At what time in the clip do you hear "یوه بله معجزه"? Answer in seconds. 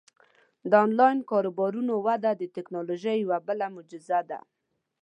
3.23-4.19